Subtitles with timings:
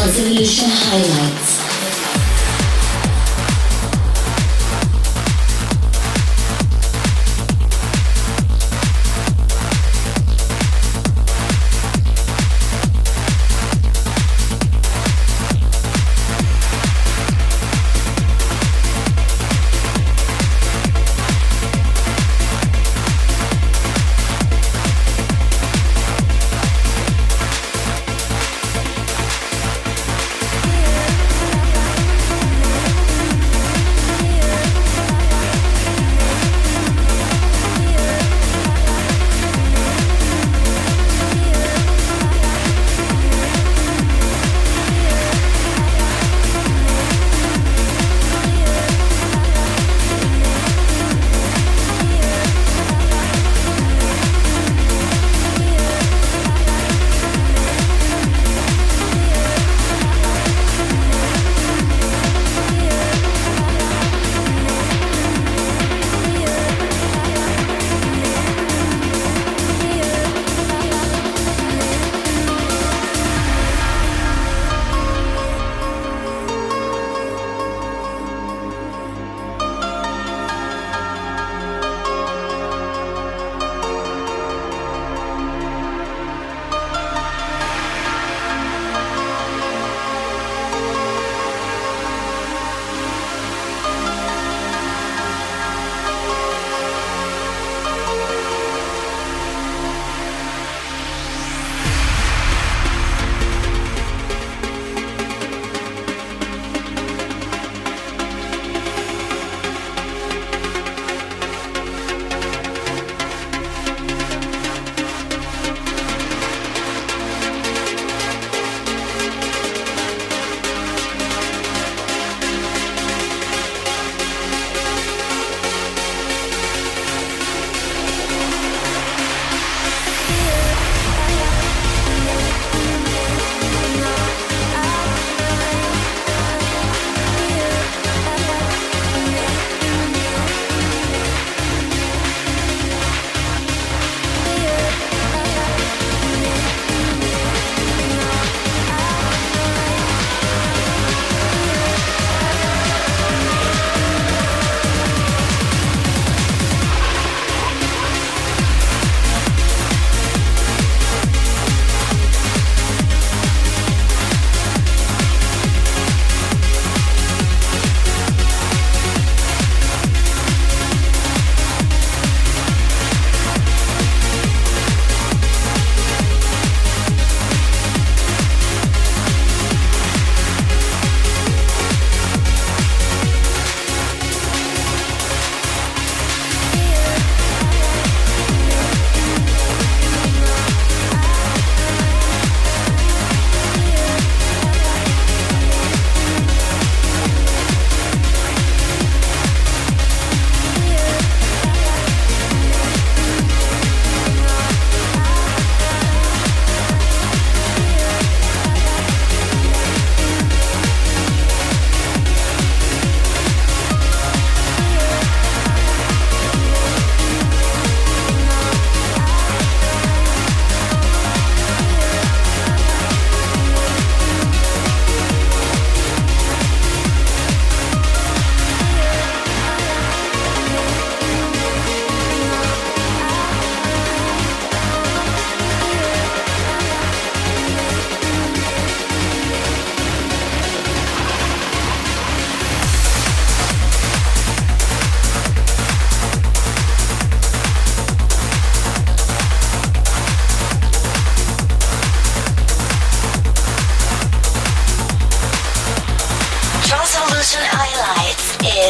[0.00, 0.16] Sound
[0.72, 1.59] highlights.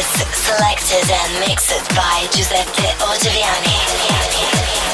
[0.01, 4.90] Selected and mixed by Giuseppe Ottaviani.